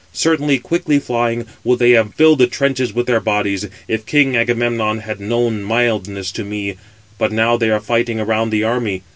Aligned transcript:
Certainly, 0.13 0.57
quickly 0.57 0.97
flying, 0.97 1.45
would 1.63 1.77
they 1.77 1.91
have 1.91 2.15
filled 2.15 2.39
the 2.39 2.47
trenches 2.47 2.91
with 2.91 3.05
their 3.05 3.19
bodies, 3.19 3.67
if 3.87 4.03
king 4.03 4.35
Agamemnon 4.35 5.01
had 5.01 5.19
known 5.19 5.61
mildness 5.63 6.31
to 6.31 6.43
me: 6.43 6.77
but 7.19 7.31
now 7.31 7.55
they 7.55 7.69
are 7.69 7.79
fighting 7.79 8.19
around 8.19 8.49
the 8.49 8.63
army. 8.63 9.03